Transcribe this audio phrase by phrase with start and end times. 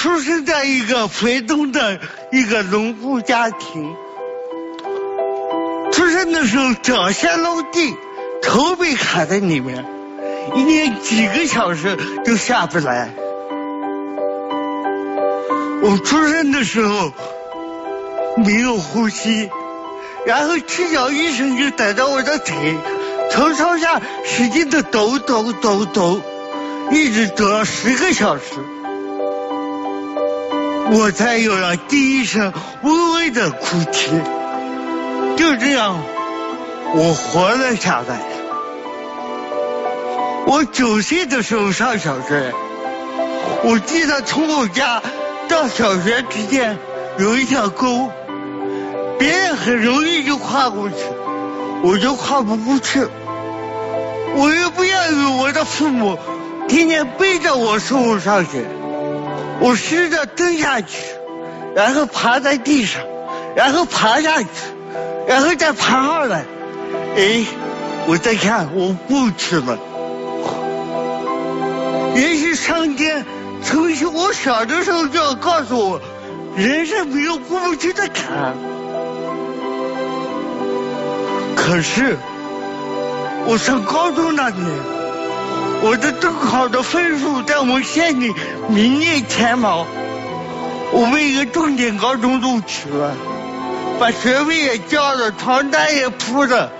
[0.00, 2.00] 出生在一个肥东的
[2.32, 3.94] 一个农户家庭，
[5.92, 7.94] 出生的时候脚先落地，
[8.40, 9.84] 头被卡在里面，
[10.54, 13.10] 一连几个小时都下不来。
[15.82, 17.12] 我出生的时候
[18.38, 19.50] 没有呼吸，
[20.24, 22.74] 然后赤脚医生就逮着我的腿，
[23.30, 26.22] 从上下使劲的抖抖抖抖，
[26.90, 28.44] 一直抖了十个小时。
[30.92, 34.10] 我才有了第一声微微的哭泣，
[35.36, 36.02] 就这样，
[36.94, 38.20] 我活了下来。
[40.46, 42.52] 我九岁的时候上小学，
[43.62, 45.00] 我记得从我家
[45.48, 46.76] 到小学之间
[47.18, 48.10] 有一条沟，
[49.16, 50.96] 别人很容易就跨过去，
[51.84, 53.06] 我就跨不过去。
[54.34, 56.18] 我又不愿意我的父母
[56.66, 58.64] 天天背着我送我上学。
[59.60, 61.04] 我试着蹲下去，
[61.74, 63.02] 然后趴在地上，
[63.54, 64.48] 然后爬下去，
[65.28, 66.44] 然后再爬上来。
[67.16, 67.44] 哎，
[68.06, 69.78] 我再看，我过去了。
[72.16, 73.24] 也许上天
[73.62, 73.82] 从
[74.14, 76.00] 我小的时候就要告诉我，
[76.56, 78.54] 人生没有过不去的坎。
[81.54, 82.16] 可是，
[83.46, 84.99] 我上高中那年。
[85.82, 88.32] 我的中考的分数在我们县里
[88.68, 89.86] 名列前茅，
[90.92, 93.16] 我被一个重点高中录取了，
[93.98, 96.70] 把学费也交了，床单也铺了。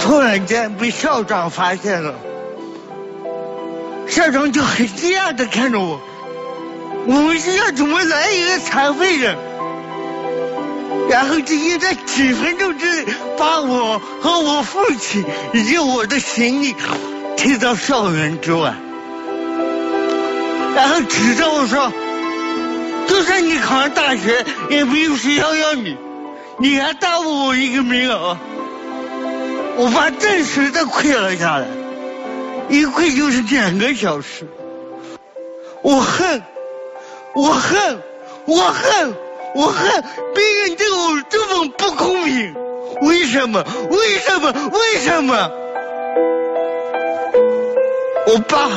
[0.00, 2.14] 突然间被校长发现了，
[4.08, 6.00] 校长就很惊讶的看着我，
[7.06, 9.36] 我们学校怎么来一个残废人？
[11.08, 16.74] 然后直接在几分钟之内把我和我父亲以及我的行李。
[17.40, 18.74] 推到校园之外，
[20.76, 21.90] 然后指着我说
[23.08, 25.96] ：“就算你考上大学，也没有学校要你，
[26.58, 28.36] 你还耽误我一个名额。”
[29.78, 31.66] 我把真实的跪了下来，
[32.68, 34.46] 一跪就是两个小时。
[35.80, 36.42] 我恨，
[37.34, 38.02] 我恨，
[38.44, 39.14] 我恨，
[39.54, 42.54] 我恨别人对我这么不公平，
[43.00, 43.64] 为什么？
[43.90, 44.52] 为什么？
[44.52, 45.50] 为什么？
[48.30, 48.70] 我爸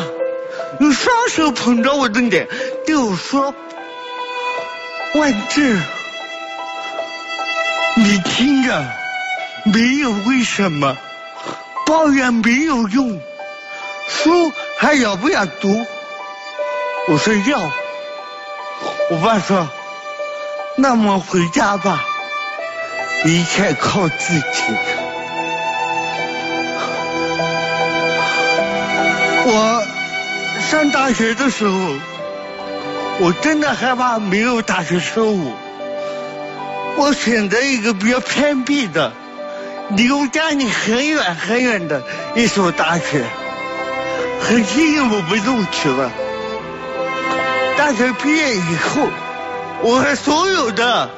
[0.80, 2.48] 用双手捧着我的脸，
[2.88, 3.54] 对我说
[5.14, 5.80] ：“万志，
[7.96, 8.84] 你听着，
[9.66, 10.98] 没有为什么，
[11.86, 13.22] 抱怨没有用，
[14.08, 15.86] 书还要不要读？”
[17.10, 17.60] 我说要。
[19.12, 19.70] 我爸说
[20.78, 22.04] ：“那么回家吧，
[23.26, 24.64] 一切靠自己。”
[29.46, 29.84] 我
[30.72, 31.78] 上大学的时候，
[33.20, 35.52] 我真的害怕没有大学收我。
[36.96, 39.12] 我选择一个比较偏僻的，
[39.90, 42.04] 离我家里很远很远的
[42.36, 43.26] 一所大学。
[44.40, 46.12] 很幸运我被录取了。
[47.78, 49.08] 大学毕业以后，
[49.82, 51.10] 我和所有的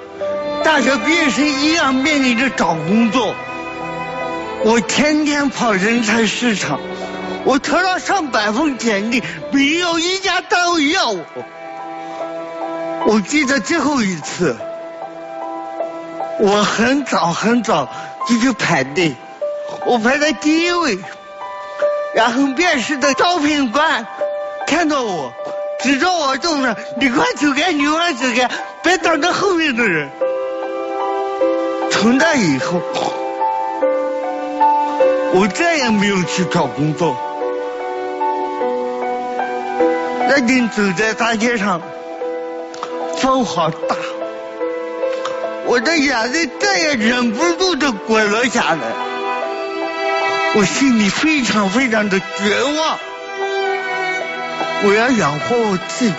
[0.64, 3.36] 大学毕业生一样面临着找工作。
[4.64, 6.80] 我天天跑人才市场。
[7.46, 11.24] 我投了上百份简历，没有一家单位要我。
[13.06, 14.56] 我记得最后一次，
[16.40, 17.88] 我很早很早
[18.28, 19.16] 就去排队，
[19.86, 20.98] 我排在第一位，
[22.16, 24.08] 然后面试的招聘官
[24.66, 25.32] 看到我，
[25.84, 28.50] 指着我就说：“你快走开，你快走开，
[28.82, 30.10] 别挡着后面的人。”
[31.92, 32.82] 从那以后，
[35.34, 37.16] 我再也没有去找工作。
[40.28, 41.82] 那天走在大街上，
[43.18, 43.96] 风好大，
[45.66, 48.80] 我的眼泪再也忍不住的滚了下来，
[50.56, 52.98] 我心里非常非常的绝望。
[54.84, 56.16] 我要养活我自己，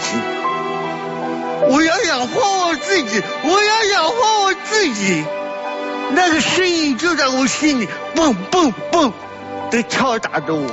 [1.69, 5.25] 我要养活我自己，我要养活我自己。
[6.13, 9.13] 那个声音就在我心里蹦蹦蹦
[9.71, 10.71] 的敲打着我。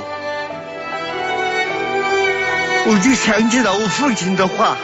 [2.86, 4.76] 我就想起了我父亲的话：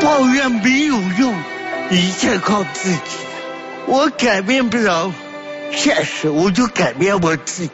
[0.00, 1.34] 抱怨没有用，
[1.90, 2.98] 一切靠自己。
[3.86, 5.12] 我改变不了
[5.70, 7.72] 现实，我就改变我自己。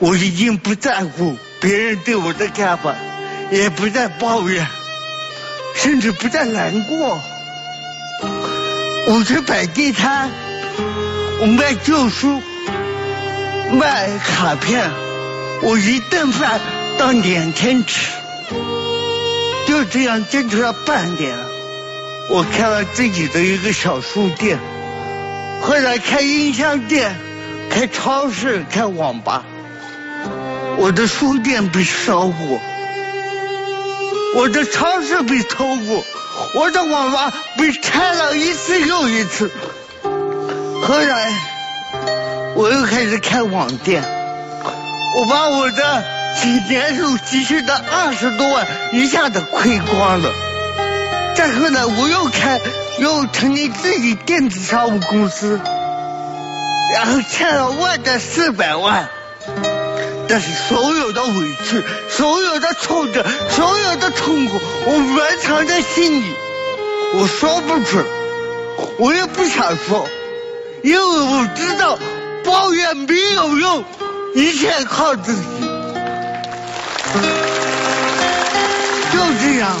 [0.00, 2.94] 我已经不在乎别人对我的看法，
[3.50, 4.66] 也不再抱怨，
[5.76, 7.20] 甚至不再难过。
[9.06, 10.28] 我去摆地摊，
[11.40, 12.42] 我卖旧书，
[13.72, 14.90] 卖卡片，
[15.62, 16.60] 我一顿饭。
[17.00, 18.12] 到两天吃，
[19.66, 21.34] 就这样坚持了半年，
[22.28, 24.58] 我开了自己的一个小书店，
[25.62, 27.16] 后来开音像店，
[27.70, 29.42] 开超市，开网吧。
[30.76, 32.60] 我的书店被烧过，
[34.36, 36.04] 我的超市被偷过，
[36.54, 39.50] 我的网吧被拆了一次又一次。
[40.02, 41.32] 后来
[42.56, 44.04] 我又开始开网店，
[45.18, 50.30] 我把我的几年入积蓄的二十多万一下子亏光了。
[51.34, 52.60] 再后来我又开
[52.98, 55.60] 又成立自己电子商务公司，
[56.94, 59.08] 然后欠了外债四百万。
[60.28, 66.34] 但是所有的委屈，所有的挫折，所有的痛苦，我埋藏在心里，
[67.14, 68.04] 我说不出，
[68.98, 70.06] 我也不想说，
[70.84, 71.98] 因为我知道
[72.44, 73.84] 抱怨没有用，
[74.36, 75.69] 一切靠自己。
[79.12, 79.76] 就这样，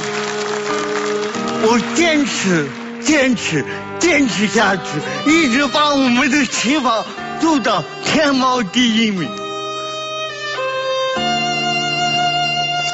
[1.62, 2.66] 我坚持，
[3.02, 3.64] 坚持，
[3.98, 4.82] 坚持下去，
[5.30, 7.04] 一直把我们的旗袍
[7.40, 9.28] 做到天猫第一名。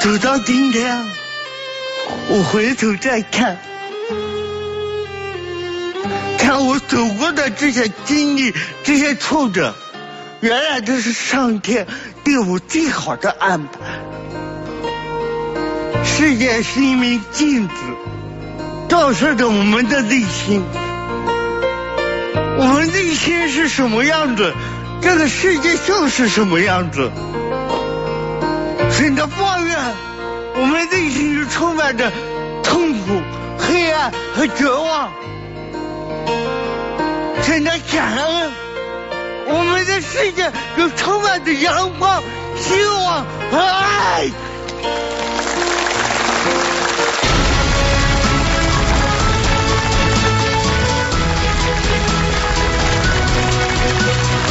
[0.01, 1.05] 走到今天，
[2.29, 3.57] 我回头再看，
[6.37, 8.53] 看我走过的这些经历、
[8.83, 9.73] 这些挫折，
[10.39, 11.87] 原来这是上天
[12.23, 13.96] 对我最好的安排。
[16.17, 17.73] 世界是一面镜子，
[18.89, 20.63] 照射着我们的内心。
[22.57, 24.51] 我们内心是什么样子，
[24.99, 27.11] 这个世界就是什么样子。
[28.91, 29.77] 选择抱怨，
[30.55, 32.11] 我们内心就充满着
[32.63, 33.21] 痛苦、
[33.59, 35.09] 黑暗和绝望；
[37.43, 38.51] 选择感恩，
[39.49, 42.23] 我们的世界就充满着阳光、
[42.55, 44.31] 希望和爱。